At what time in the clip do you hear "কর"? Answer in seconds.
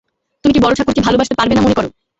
1.77-1.85